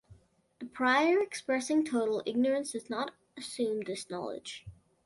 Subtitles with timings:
[0.57, 4.65] The prior expressing total ignorance does not assume this knowledge.